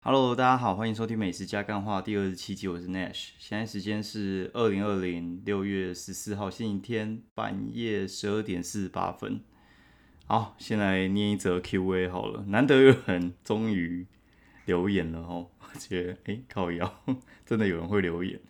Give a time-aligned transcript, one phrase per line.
[0.00, 3.30] Hello，大家好，欢迎收听《美食加干话》第二十七集，我是 Nash。
[3.36, 9.40] 现在时间是二零二零六月十四号星期天半夜十二点四十八分。
[10.26, 14.06] 好，先来念一则 Q&A 好了，难得有人终于
[14.66, 17.02] 留言了哦，我觉得哎靠腰，
[17.44, 18.40] 真的有人会留言。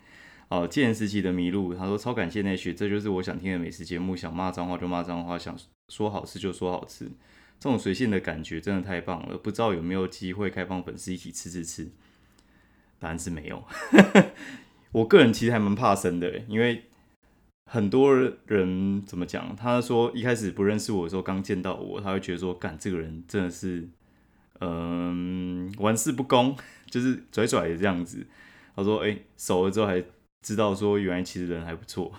[0.48, 5.58] 哦，建时期的麋鹿他说超感谢 Nash，这就是我想听的美食节目，想骂脏话就骂脏话，想
[5.88, 7.10] 说好吃就说好吃。
[7.60, 11.90] 这种随性的感觉真的太棒了，不知道有没有机会开放粉丝一起吃吃吃？
[12.98, 13.64] 答案是没有。
[14.92, 16.84] 我个人其实还蛮怕生的，因为
[17.70, 18.14] 很多
[18.46, 19.54] 人怎么讲？
[19.54, 23.88] 他说一开始不认识我的时候，刚见到我，他会觉得说，干这个人真的是，
[24.60, 26.56] 嗯，玩世不恭，
[26.90, 28.26] 就是拽拽的这样子。
[28.74, 30.02] 他说，哎，熟了之后还
[30.42, 32.12] 知道说，原来其实人还不错。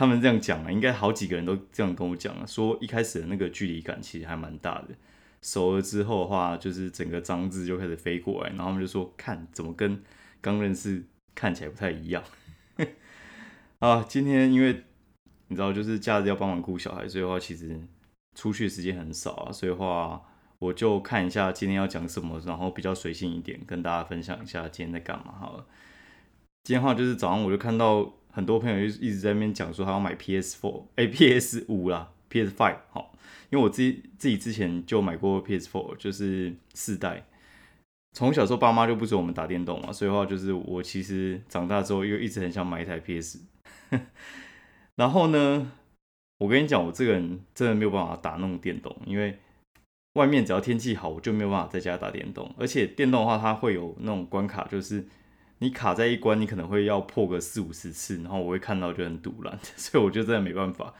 [0.00, 4.94] 他们这样讲啊，应该好几个人都这样跟我讲了，说一开始的那个距离感其实还蛮大的，
[5.42, 10.02] 熟了之后的话，就是整个脏字就开始飞过来，然后他们就说看怎么跟
[10.40, 11.04] 刚认识
[11.34, 12.24] 看起来不太一样。
[13.80, 14.84] 啊，今天因为
[15.48, 17.78] 你知道，就是假日要帮忙顾小孩，所以的话其实
[18.34, 20.22] 出去时间很少啊，所以话
[20.60, 25.66] 我就看一下今天要讲什么，然后比较随性一点，跟大家分享一下今天在干嘛好了。
[26.64, 28.14] 今天话就是早上我就看到。
[28.32, 33.14] 很多朋友就一直在那边讲说他要买 PS4，哎，PS 五啦，PS5 好，
[33.50, 37.26] 因为我自己自己之前就买过 PS4，就是四代。
[38.12, 43.40] 从小时候爸妈就不准我们打电动嘛，所以话就是我其实长大之后又一直很想买一台 PS。
[44.96, 45.72] 然后呢，
[46.38, 49.38] 我跟你讲，我这个人真的没有办法打那种电动，因为
[50.14, 52.54] 外面只要天气好，我就没有办法在家打电动。
[52.58, 55.04] 而且电动的话，它会有那种关卡，就是。
[55.60, 60.94] 你卡在一关，你可能会要破个四五十次，然后我会看到就很堵烂， 所以我就真的没办法。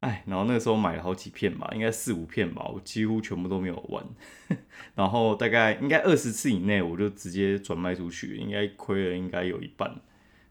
[0.00, 4.04] 哎，然后那个时候买了好几片吧，应该四五片吧，我几乎全部都没有玩。
[4.94, 10.00] 然后大概应该二十次以内，我就直接转卖出去，应该亏了应该有一半，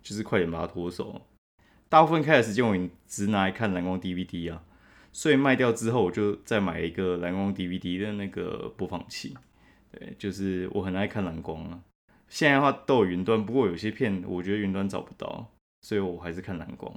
[0.02, 1.22] 就是快点把它脱手。
[1.90, 4.64] 大部分开的时间我只拿来看蓝光 DVD 啊，
[5.12, 9.38] 所以卖掉之后，我就再买一个蓝光 DVD 的那个播放器。
[9.92, 11.80] 对，就是我很爱看蓝光啊。
[12.32, 16.90] 现在的话都有云端，不过有些片我觉得云端找不到，所以我还是看蓝光。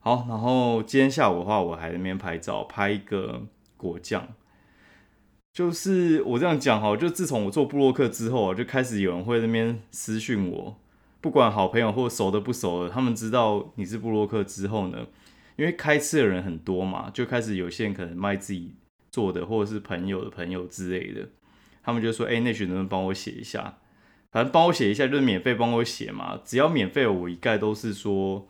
[0.00, 3.46] 好，然后今天下午的话，我还在那边拍照，拍一个
[3.76, 4.26] 果酱。
[5.52, 10.76] 就是我这样讲哈，就自从我做布洛克之后啊，就开始有人会那边私讯我，
[11.20, 15.06] 不管好朋友或熟的不熟的，他们知道你是布洛克之后呢，
[15.54, 18.74] 因为开吃的人很多嘛，就开始有些人可能卖自己
[19.12, 21.28] 做的，或者是朋友的朋友之类的，
[21.84, 23.78] 他们就说：“哎，那群能不能帮我写一下？”
[24.34, 26.40] 反正帮我写一下，就是免费帮我写嘛。
[26.44, 28.48] 只要免费，我一概都是说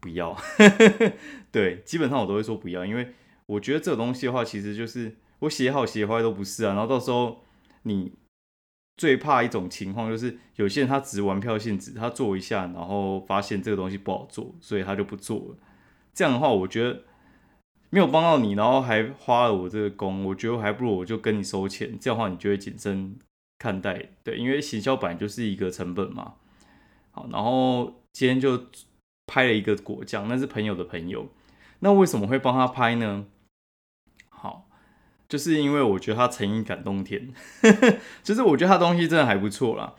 [0.00, 0.36] 不要。
[1.50, 3.14] 对，基本上我都会说不要，因为
[3.46, 6.74] 我觉得这个东西的话，其实就是我写好写坏都不是啊。
[6.74, 7.42] 然后到时候
[7.84, 8.12] 你
[8.98, 15.56] 最怕一种情况，就是有些人他只是玩票性质，他做一下，然后发现这个东西不好做，所以他就不做了。
[16.12, 17.04] 这样的话，我觉得
[17.88, 21.98] 没有帮到你，然后还花了我这个工，我觉得还不如我就跟你收钱。
[21.98, 23.18] 这样的话，你就会谨慎。
[23.58, 26.34] 看待对，因为行销本来就是一个成本嘛。
[27.10, 28.66] 好，然后今天就
[29.26, 31.28] 拍了一个果酱，那是朋友的朋友。
[31.80, 33.26] 那为什么会帮他拍呢？
[34.28, 34.68] 好，
[35.28, 37.32] 就是因为我觉得他诚意感动天，
[38.22, 39.94] 就是我觉得他东西真的还不错啦。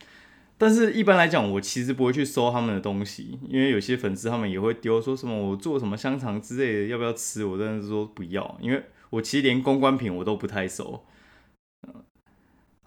[0.58, 7.46] 但是一般来讲，我其实不会去收他们的东西，因为有些粉丝他们也会丢说什么我做什么香肠之类的，要不要吃？
[7.46, 11.06] 我真的是说不要，因为我其实连公关品我都不太收。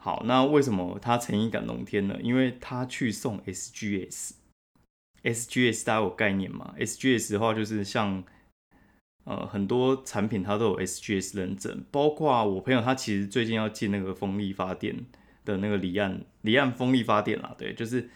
[0.04, 2.18] 好，那为什么他诚意感动天呢？
[2.20, 8.24] 因为他去送 SGS，SGS 大家有概念吗？SGS 的话就是像
[9.22, 15.06] 呃很多产品它都有 SGS 认证，包括我朋友他其实最近要进那个风力发电
[15.44, 18.10] 的那个离岸离岸风力发电啦，对，就是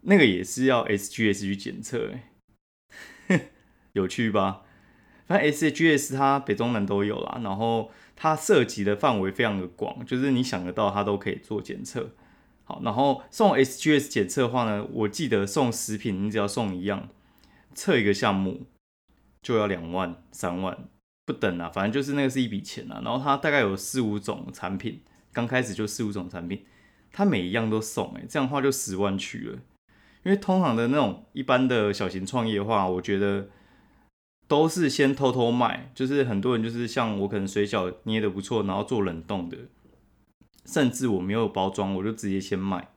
[0.00, 2.10] 那个也是要 SGS 去检测，
[3.94, 4.64] 有趣吧？
[5.28, 7.92] 反正 SGS 它北中南都有啦，然后。
[8.22, 12.10] 它涉及的范围非常的广，就是你想得到它都可以做检测。
[12.64, 17.08] 好，然后送 SGS 检测的话呢，我记得送食品，你只要送一样，
[17.74, 18.66] 测一个项目
[19.40, 20.76] 就要两万、三万
[21.24, 23.00] 不等啊，反正就是那个是一笔钱啊。
[23.02, 25.00] 然后它大概有四五种产品，
[25.32, 26.66] 刚开始就四五种产品，
[27.10, 29.58] 它每一样都送，哎，这样的话就十万去了。
[30.24, 33.48] 因为通常的那种一般的小型创业的话，我觉得。
[34.50, 39.56] 都是先偷偷卖，就是很多人就是像我可能水饺捏的不错，然后做冷冻的，
[40.66, 42.88] 甚至我没有包装，我就直接先卖，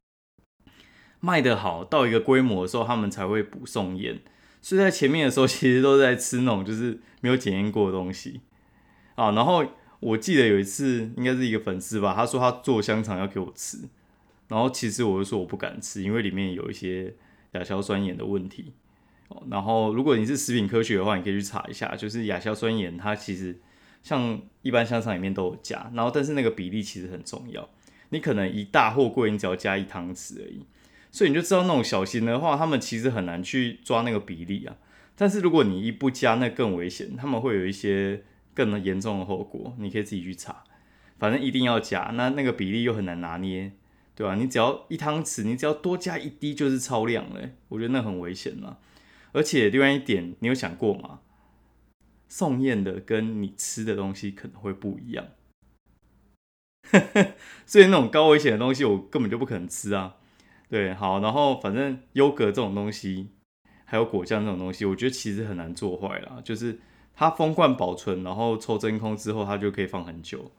[1.20, 4.20] 卖的好到一个规模的时候，他们才会补送盐。
[4.64, 8.42] 所以在前面的时候， 其实都在吃那种就是没有检验过的东西
[9.14, 9.30] 啊。
[9.34, 9.64] 然后
[10.00, 13.78] 我记得有一次应该是一个粉丝吧，他说他做香肠要给我吃，
[14.48, 17.14] 然后其实我就说我不敢吃，因为里面有一些
[17.52, 18.74] 亚硝酸盐的问题。
[19.50, 23.60] 然后如果你是食品科学的话，你可以去查一下，就是亚硝酸盐它其实
[24.04, 27.68] 像一般香肠里面都有加，然后但是那个比例其实很重要，
[28.10, 30.66] 你可能一大货柜你只要加一汤匙而已，
[31.12, 34.76] 所以你就知道那种小型的话，他们其实很难去抓那个比例啊。
[35.16, 38.24] 但是如果你一不加，那更危险，他们会有一些
[38.54, 40.64] 更严重的后果，你可以自己去查。
[41.20, 43.72] 反正一定要加，那那个比例又很难拿捏，
[44.16, 44.36] 对吧？
[44.36, 48.78] 你只要一汤匙，你只要多加一滴就是超量了，我觉得那很危险嘛。
[49.34, 51.20] 而且另外一点，你有想过吗？
[52.30, 55.28] 送宴的跟你吃的东西可能会不一样，
[57.66, 60.16] 所以那种高危险的东西，我根本就不可能吃啊。
[60.70, 63.30] 对，好，然后反正优格这种东西。
[63.86, 66.42] 还有果酱这种东西，我觉得其实很难做坏啦。
[66.44, 66.80] 就是
[67.14, 70.52] 它封罐保存，然后抽真空之后，它就可以放很久。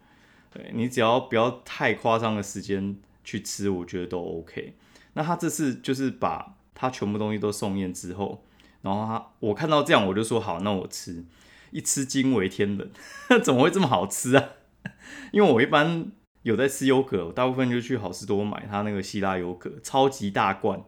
[0.52, 4.76] 对你只要不要太夸张的时间去吃，我觉得都 OK。
[5.14, 8.44] 那他这次就是把他全部东西都送验之后，
[8.84, 11.24] 然后他我看到这样，我就说好，那我吃。
[11.72, 12.92] 一吃惊为天人，
[13.42, 14.50] 怎么会这么好吃啊？
[15.32, 20.84] 因为我一般有在吃优格，我大部分就去好事多买他那个希腊优格，超级大罐。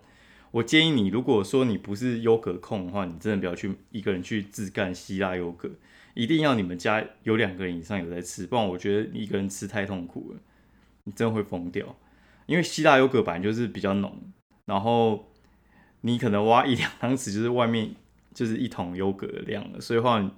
[0.52, 5.70] 我建议你，如果说你不是优格控的话，你真的不要去一个人去自干希腊优格，
[6.14, 10.38] 一定要你们家有两个人以上有在吃，不然我觉得你一个人吃太痛苦了，
[11.02, 11.96] 你真的会疯掉。
[12.46, 14.16] 因为希腊优格本来就是比较浓，
[14.66, 15.32] 然后
[16.06, 17.94] 你可能挖一两汤匙就是外面
[18.32, 20.30] 就是一桶优格的量了，所以话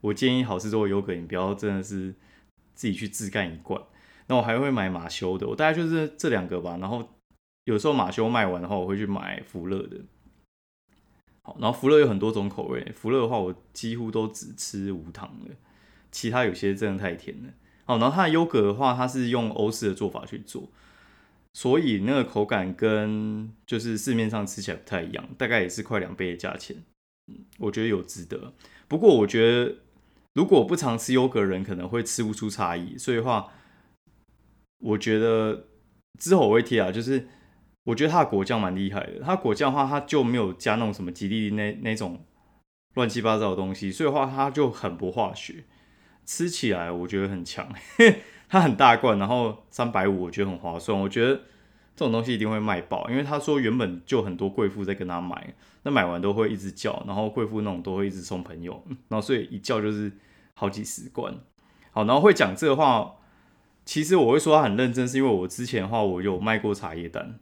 [0.00, 2.14] 我建议好事多优格，你不要真的是
[2.74, 3.82] 自己去自干一罐。
[4.28, 7.08] 那我还会买马修的，我大概就是这两个吧，然后。
[7.64, 9.98] 有时候马修卖完的话，我会去买福乐的。
[11.42, 12.92] 好，然后福乐有很多种口味。
[12.96, 15.54] 福乐的话，我几乎都只吃无糖的，
[16.10, 17.50] 其他有些真的太甜了。
[17.84, 20.70] 好，然后它的优格的话，它是用欧式的做法去做，
[21.54, 26.76] 所以那个口感跟就是市面上吃起来不太一样，大概也是快两倍的价钱。
[27.26, 28.52] 嗯，我觉得有值得。
[28.86, 29.76] 不过我觉得
[30.34, 32.96] 如果不常吃优格的人，可能会吃不出差异。
[32.96, 33.52] 所以话，
[34.80, 35.66] 我觉得
[36.18, 37.28] 之后我会贴啊，就是。
[37.84, 42.22] 我觉得它的果酱蛮厉害的，它果酱的话，它就没有加那种什么吉利那那种
[42.96, 45.64] 乱七八糟的东西，所以话它就很不化学，
[46.26, 47.72] 吃起来我觉得很强。
[48.48, 50.98] 它很大罐，然后三百五，我觉得很划算。
[50.98, 51.34] 我觉得
[51.94, 60.10] 这种东西一定会卖爆，因为他说原本就很多贵妇在跟他买，那买完都会一直叫，然后贵妇那种都会一直送朋友，然后所以一叫就是
[60.54, 61.34] 好几十罐。
[61.90, 63.16] 好，然后会讲这个话，
[63.84, 67.38] 其实我会说他很认真，是因为我之前的话我有卖过茶叶蛋。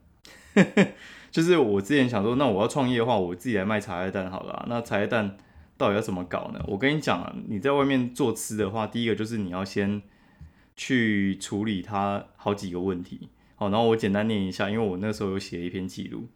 [1.31, 4.64] 就是我之前想说，那我要创业的话，我自己来卖茶叶蛋好了。
[4.70, 5.37] 那茶叶蛋
[5.76, 6.64] 到底要怎么搞呢？
[6.67, 10.00] 我跟你讲，你在外面做吃的话，第一个就是你要先
[10.76, 13.28] 去处理它好几个问题。
[13.56, 16.28] 好，然后我简单念一下，因为我那时候有写一篇记录。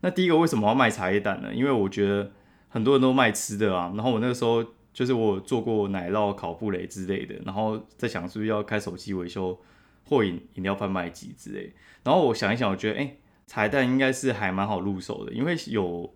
[0.00, 1.54] 那第一个为什么要卖茶叶蛋呢？
[1.54, 2.32] 因为我觉得
[2.68, 3.92] 很多人都卖吃的啊。
[3.96, 9.58] 然后我那个时候就是我做过奶酪、烤布雷之类的，然后在想是不是要开手机维修
[10.04, 11.72] 或饮饮料贩卖机之类。
[12.04, 13.16] 然后我想一想，我觉得哎。
[13.48, 16.12] 茶叶蛋应该是还蛮好入手的，因为有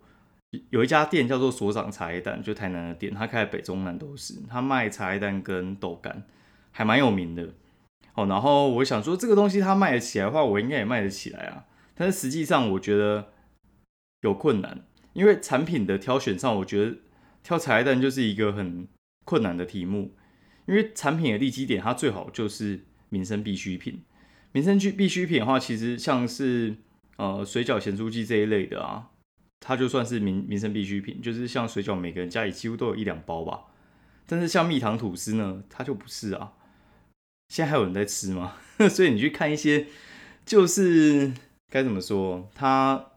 [0.69, 6.25] 有一家店叫做所长茶叶蛋，就台南的店，他开在北中南都是，他卖茶叶蛋跟豆干，
[6.71, 7.47] 还蛮有名的。
[8.13, 11.65] 哦，然后我想说这个东西它卖得起来的话，我应该也卖得起来啊。
[11.95, 13.29] 但是实际上我觉得
[14.21, 16.97] 有困难，因为产品的挑选上，我觉得
[17.43, 18.87] 挑茶叶蛋就是一个很
[19.25, 20.13] 困难的题目，
[20.65, 24.03] 因为产品的利基点它最好就是民生必需品，
[24.51, 26.75] 民生必必需品的话，其实像是。
[27.17, 29.11] 呃，水饺、咸酥鸡这一类的啊，
[29.59, 33.65] 它就算是民民生必需品，就是像水饺，每个人家里几乎都有一两包吧。
[34.25, 36.53] 但是像蜜糖吐司呢，它就不是啊。
[37.51, 38.55] 现在还有人在吃吗？
[38.89, 39.87] 所以你去看一些，
[40.45, 41.33] 就是
[41.69, 43.11] 该怎么说，它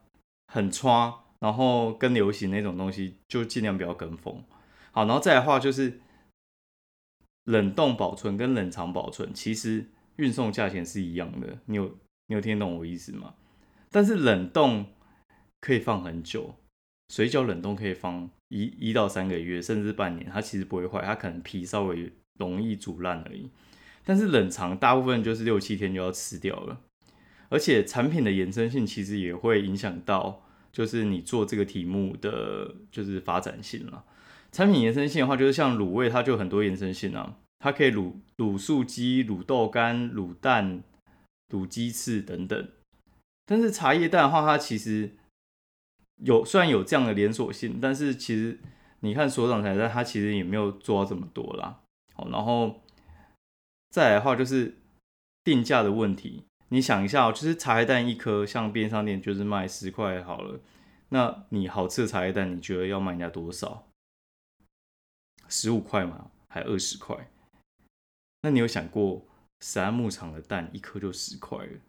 [0.48, 4.42] 很穿，然后跟流行那种东西，就尽量不要跟风。
[4.90, 6.00] 好，然后再来的话，就是
[7.44, 9.86] 冷冻保存跟冷藏保存，其实
[10.16, 11.60] 运送价钱是一样的。
[11.66, 13.34] 你有你有听懂我意思吗？
[13.92, 14.86] 但是冷冻
[15.60, 16.56] 可以放很久，
[17.08, 23.48] 水饺冷冻可以放一一到三个月，甚至半年，它其实不会坏，它可能皮稍微容易煮烂而已。
[24.04, 26.80] 但是冷藏大部分就是六七天就要吃掉了，
[27.48, 34.04] 而且产品的延伸性其实也会影响到，就是你做这个题目的就是发展性了。
[34.52, 40.82] 产品延伸性的话，就是像卤味，它就很多延伸性啊，它可以卤卤素鸡、卤豆干、卤蛋、
[41.48, 42.68] 卤鸡翅等等。
[43.46, 45.10] 但是茶叶蛋的话，它其实
[46.22, 48.58] 有虽然有这样的连锁性，但是其实
[49.00, 51.80] 你看所长茶叶蛋，它其实也没有做到这么多啦。
[52.14, 52.80] 好，然后
[53.94, 54.78] 再来的话就是
[55.44, 56.46] 定价的问题。
[56.70, 60.58] 你想一下，就是茶叶蛋一颗，像便商店就是卖十块好了。
[61.10, 63.86] 那你好吃的茶叶蛋，你觉得要卖人家多少？
[65.48, 66.32] 十五块吗？
[66.48, 67.30] 还二十块？
[68.42, 69.28] 那你有想过，
[69.60, 71.80] 石安牧场的蛋一颗就十块了？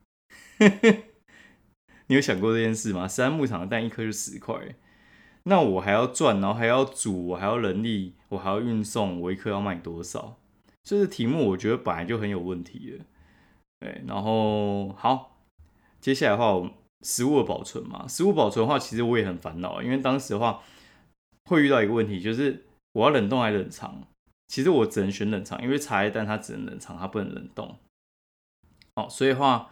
[2.06, 3.08] 你有想过这件事吗？
[3.08, 4.76] 石安牧场的蛋一颗就十块，
[5.46, 10.38] 那我还要赚，然后还要煮，我还要人力，我还要运送，我一颗要卖多少？
[10.86, 13.06] 这个题目我觉得本来就很有问题了。
[13.80, 15.36] 对，然后好，
[16.00, 20.62] 接下来的话，食物的保存嘛，食物保存的话，其实我也很烦恼，因为当时的话
[21.50, 24.04] 会遇到一个问题，就是我要冷冻还是冷藏？
[24.48, 27.78] 其实我只能选冷藏，因为茶叶蛋它只能冷藏，它不能冷冻。
[28.94, 29.72] 哦，所以话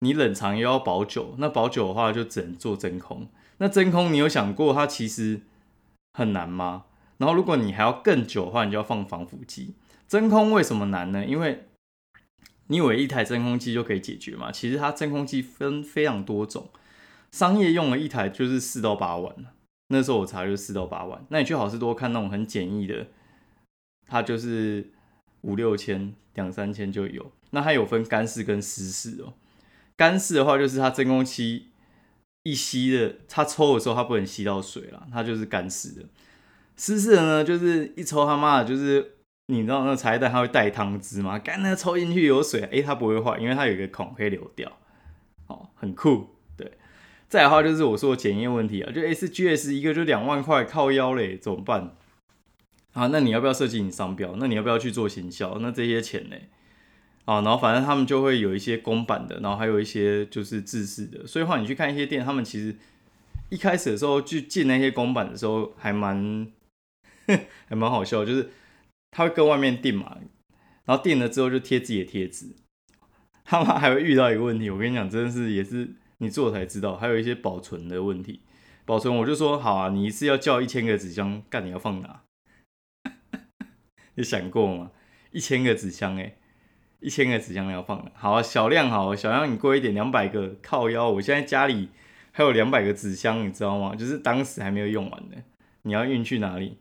[0.00, 3.28] 你冷藏又要保久，那保久的话就只能做真空。
[3.58, 5.42] 那真空你有想过它其实
[6.14, 6.86] 很难吗？
[7.18, 9.74] 然后如果你还要更久的话，你就要放防腐剂。
[10.08, 11.24] 真空为什么难呢？
[11.26, 11.66] 因为
[12.68, 14.52] 你以为一台真空机就可以解决吗？
[14.52, 16.70] 其实它真空机分非常多种，
[17.32, 19.34] 商业用的一台就是四到八万。
[19.88, 21.24] 那时候我查就是四到八万。
[21.30, 23.08] 那你去好事多看那种很简易的，
[24.06, 24.92] 它就是
[25.42, 27.32] 五六千、两三千就有。
[27.50, 29.34] 那它有分干式跟湿式哦。
[29.96, 31.70] 干式的话就是它真空期
[32.44, 36.04] 一吸的，它抽的时候它不能吸到水了，它就是干式的。
[36.76, 39.15] 湿式的呢，就是一抽他妈的，就是。
[39.48, 41.38] 你知道那个茶叶蛋它会带汤汁吗？
[41.38, 44.76] 干那抽进去有水，哎，它不会坏，因为它有一个孔可以流掉，
[45.46, 46.30] 哦，很酷。
[46.56, 46.72] 对，
[47.28, 51.94] 再的话就是我说的检验问题啊，就 SGS 一个就两万块靠腰嘞，怎么办？
[52.94, 54.34] 啊，那你要不要设计你商标？
[54.38, 55.58] 那你要不要去做行销？
[55.60, 56.36] 那这些钱呢？
[57.26, 61.24] 啊，然后反正他们就会有一些公版的，然后还有一些就是自式的。
[61.24, 62.74] 所以话你去看一些店，他们其实
[63.50, 66.48] 一开始的时候去进那些公版的时候，还蛮
[67.68, 68.50] 还蛮好笑，就是。
[69.10, 70.18] 他会跟外面订嘛，
[70.84, 72.56] 然后订了之后就贴自己的贴纸。
[73.44, 78.40] 他们还会遇到一个问题，我跟你讲，真的是也是你做才知道，还有一些保存的问题。
[78.84, 82.22] 保存我就说好啊，你一次要叫一千个纸箱，干你要放哪？
[84.14, 84.90] 你想过吗？
[85.30, 86.36] 一千个纸箱哎，
[87.00, 88.10] 一千个纸箱要放哪？
[88.14, 91.08] 好，小量好，小量你贵一点，两百个靠腰。
[91.10, 91.88] 我现在家里
[92.32, 93.94] 还有两百个纸箱，你知道吗？
[93.94, 95.36] 就是当时还没有用完的，
[95.82, 96.78] 你要运去哪里？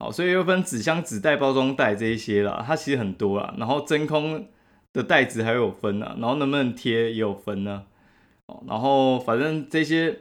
[0.00, 3.54] 好，所以又分纸箱、纸袋、包装袋这一些啦，它其实很多啦。
[3.58, 4.48] 然后真空
[4.94, 7.84] 的袋子还有分呢，然后能不能贴也有分呢。
[8.46, 10.20] 哦，然后反正这些，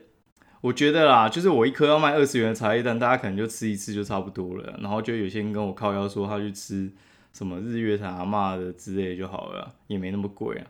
[0.60, 4.78] 我觉得啦，就是我一颗要卖二十元的茶叶蛋，大家可能就吃一次就差不多了。
[4.82, 6.92] 然后就有些人跟我靠腰说他去吃
[7.32, 10.68] 什么日月潭阿妈的之类就好了，也没那么贵啊。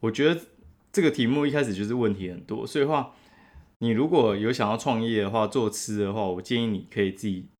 [0.00, 0.40] 我觉得
[0.90, 3.12] 这个题目一开始就是问题很多，所以话
[3.80, 7.50] 你如果有想要创业的话，做吃的话，我建议你可以自己。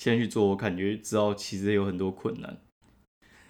[0.00, 2.56] 先去做，我感觉知道其实有很多困难。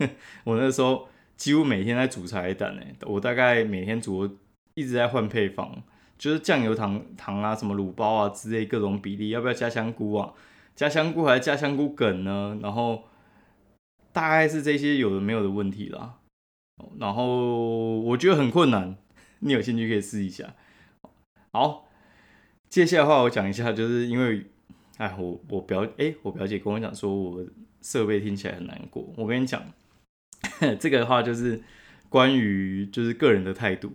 [0.43, 4.39] 我那时候几乎每天在煮茶叶蛋诶，我大概每天煮
[4.75, 5.81] 一直在换配方，
[6.19, 10.35] 就是酱油糖糖啊、什么卤包啊之类各种比例，要不要加香菇啊？
[10.75, 12.59] 加香菇还是加香菇梗呢？
[12.61, 13.05] 然后
[14.13, 16.17] 大概是这些有的没有的问题啦。
[16.99, 18.97] 然后我觉得很困难，
[19.39, 20.57] 你有兴趣可以试一下。
[21.53, 21.87] 好，
[22.69, 24.47] 接下来的话我讲一下，就是因为。
[25.01, 27.43] 哎，我我表哎，我表姐跟我讲说，我
[27.81, 29.11] 设备听起来很难过。
[29.17, 29.63] 我跟你讲，
[30.79, 31.63] 这个的话就是
[32.11, 33.91] 关于就是个人的态度。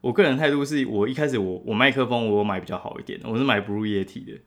[0.00, 4.40] 我个人态度是我一开始我我麦克风我买比较好一点，我是买 Blue Yeti 的，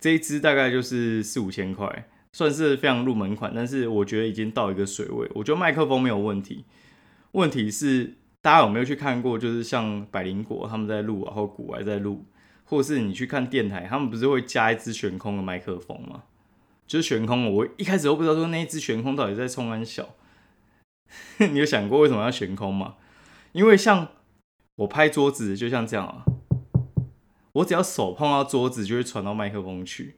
[0.00, 3.52] 这一支大概就是四五千块，算是非常入门款。
[3.54, 6.64] 但是我觉得已经到一个水位，我觉得麦克风没有问题。
[7.32, 12.24] 问题是大家有没有去看过，就是像百灵果他们在录，然后古外在录。
[12.70, 16.22] 或是你去看电台，他们不是会加一支悬空的麦克风吗？
[16.86, 20.14] 就是悬空，我一开始都不知道说那一支悬空到底在冲安小。
[21.50, 22.94] 你有想过为什么要悬空吗？
[23.50, 24.06] 因为像
[24.76, 26.24] 我拍桌子就像这样啊，
[27.54, 30.14] 我只要手碰到桌子就会传到麦克风去，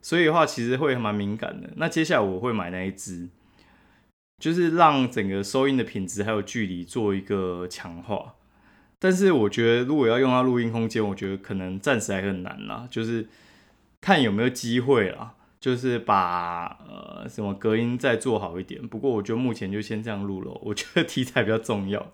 [0.00, 1.74] 所以的话其实会蛮敏感的。
[1.76, 3.28] 那接下来我会买那一支，
[4.38, 8.36] 就是让整个收音的品质还有距离做一个强化。
[9.04, 12.88] 但是我觉得，如果要用到录音空间，我觉得可能暂时还很难啦。
[12.90, 13.28] 就是
[14.00, 18.88] 看有没有机会啦，就是把呃什么隔音再做好一点。
[18.88, 20.58] 不过我觉得目前就先这样录了。
[20.62, 22.12] 我觉得题材比较重要。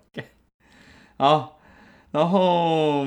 [1.16, 1.60] 好，
[2.10, 3.06] 然后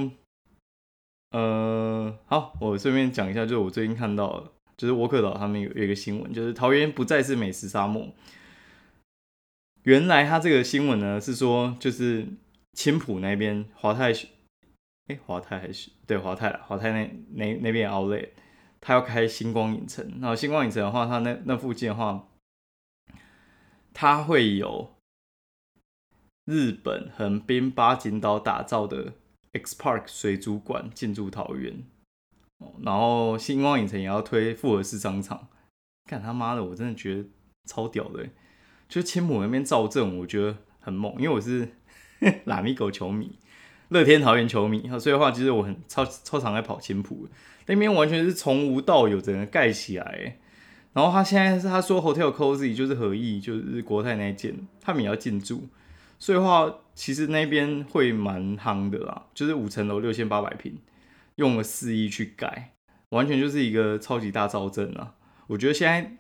[1.32, 8.14] 呃好，我顺便讲一下，就是我最近看到，就是沃克岛他们有有一个新闻，就是桃园不再是美食沙漠。
[9.84, 12.26] 原来他这个新闻呢是说，就是。
[12.74, 14.12] 青浦那边华泰，
[15.08, 18.30] 哎，华泰还是对华泰了，华泰那那那边 Outlet，，
[18.82, 20.06] 他要开星光影城。
[20.20, 22.28] 然后星光影城的话，它那那附近的话，
[23.94, 24.96] 它会有
[26.46, 29.14] 日本横滨八景岛打造的
[29.54, 31.86] X Park 水族馆进驻桃园，
[32.82, 35.48] 然后星光影城也要推复合式商场。
[36.06, 37.30] 看他妈的，我真的觉得
[37.66, 38.28] 超屌的，
[38.90, 41.72] 就千浦那边造镇，我觉得很猛，因为我是
[42.46, 43.38] 拉米狗球迷，
[43.90, 47.28] 乐天桃园球迷，所以的话，其实我很超超常在跑青浦，
[47.68, 50.38] 那边完全是从无到有整个盖起来。
[50.94, 55.68] 然后他现在是他说 Hotel Cozy 就是合意，就是国泰那一间，他们也要进驻，
[56.20, 60.78] 所以的话其实那边会蛮夯的啦，就是五层楼六千八百平，
[61.38, 62.74] 用了四亿去改，
[63.10, 65.16] 完全就是一个超级大造镇啊。
[65.48, 66.16] 我觉得现在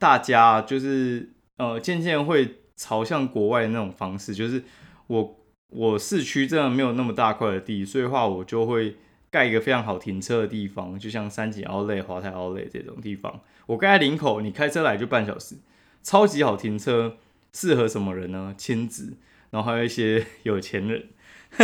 [0.00, 4.64] 大家就是呃渐渐会朝向国外的那种方式，就是
[5.10, 5.36] 我
[5.70, 8.96] 我市区真的没有那么大块的地，所以话我就会
[9.28, 13.40] 盖一个非常好停车的地方，就像三井奥莱、华泰奥莱这种地方。
[13.66, 15.56] 我盖在林口，你开车来就半小时，
[16.04, 17.16] 超级好停车，
[17.52, 18.54] 适合什么人呢？
[18.56, 19.16] 亲子，
[19.50, 21.08] 然后还有一些 有钱人，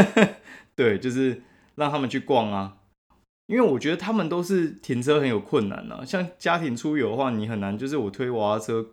[0.75, 1.43] 对，就是
[1.77, 2.79] 让他们去逛啊。
[3.47, 8.87] 因为我觉得他们都是停车很有困难呐，像家庭出游的话，你很难就是我推娃娃车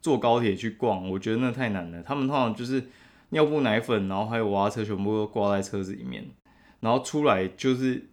[0.00, 2.02] 坐高铁去逛，我觉得那太难了。
[2.02, 2.84] 他们通常就是
[3.30, 6.30] 尿布、奶粉，然后还有娃娃车全部都挂在车子里面，
[6.80, 8.10] 然后出来就是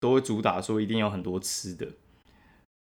[0.00, 1.88] 都会主打说一定要很多吃的，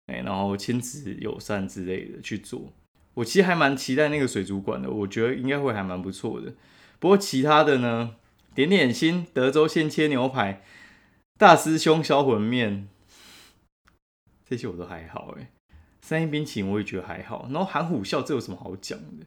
[0.06, 2.72] 哎，然后亲子友善之类的去做。
[3.14, 6.54] 我其实还蛮期待那个水族馆的，我觉得应该会还蛮不错的。
[6.98, 8.16] 不过其他的呢，
[8.54, 10.62] 点点心、德州鲜切牛排。
[11.38, 12.88] 大师兄销魂面，
[14.48, 15.50] 这些我都还好哎。
[16.00, 17.46] 三星冰淇淋我也觉得还好。
[17.50, 19.26] 然后含虎笑这有什么好讲的？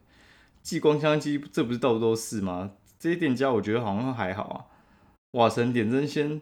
[0.62, 2.74] 激光相机这不是到处都是吗？
[3.00, 4.66] 这些店家我觉得好像还好啊。
[5.32, 6.42] 瓦神点真仙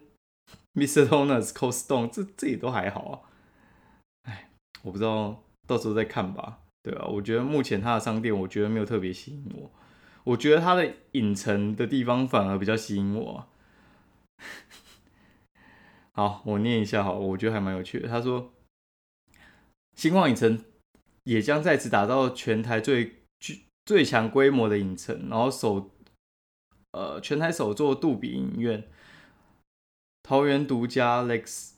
[0.73, 1.07] ，Mr.
[1.07, 3.13] Donuts Cold Stone 这这也都还好啊。
[4.23, 4.49] 哎，
[4.83, 6.59] 我不知道，到时候再看吧。
[6.81, 9.71] 对啊，我觉得目前他的商店，我觉得没有特别吸引我。
[10.23, 13.47] 我觉得他的影城的地方反而比较吸引我。
[16.13, 18.07] 好，我念一下哈，我觉得还蛮有趣的。
[18.07, 18.51] 他说，
[19.95, 20.63] 星光影城
[21.25, 25.91] 也将在此打造全台最具最强规模的影城，然后首
[26.91, 28.83] 呃全台首座杜比影院，
[30.23, 31.71] 桃园独家 Lex，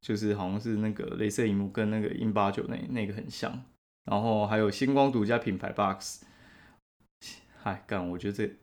[0.00, 3.62] 就是好像是那个镭射荧幕跟那个 In 八九那那个很像，
[4.06, 6.24] 然后还有星光独家品牌 Box，
[7.62, 8.56] 嗨干，我觉得这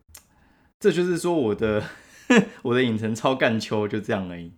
[0.78, 1.82] 这就是说我的
[2.64, 4.52] 我的影城超干秋就这样而已。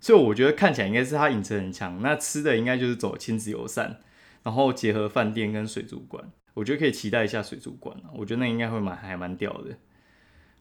[0.00, 4.00] 所以我觉得看起来应该是它影城很强，那吃的应该就是走亲子友善，
[4.42, 9.76] 然后结合饭店跟水族馆，我觉得可以期待一下水族馆我觉得那应该会蛮还蛮屌的。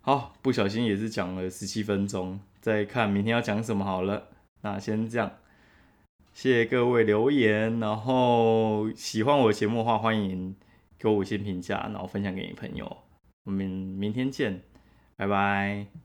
[0.01, 4.27] 好，不小心也是讲了十七分钟，再看明天要讲什么好了。
[4.61, 5.31] 那先这样，
[6.33, 10.55] 谢谢各位留言，然后喜欢我的节目的话，欢迎
[10.97, 12.97] 给我五星评价，然后分享给你朋友。
[13.45, 14.61] 我们明天见，
[15.15, 16.02] 拜拜。